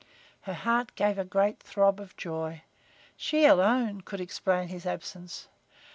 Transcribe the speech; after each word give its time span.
Her 0.49 0.55
heart 0.55 0.95
gave 0.95 1.19
a 1.19 1.23
great 1.23 1.59
throb 1.61 1.99
of 1.99 2.17
joy. 2.17 2.63
She 3.15 3.45
alone 3.45 4.01
could 4.01 4.19
explain 4.19 4.69
his 4.69 4.87
absence. 4.87 5.47